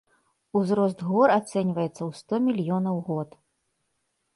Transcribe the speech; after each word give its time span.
Узрост 0.59 0.99
гор 1.11 1.29
ацэньваецца 1.39 1.91
ў 1.91 2.11
сто 2.23 2.33
мільёнаў 2.49 2.95
год. 3.13 3.29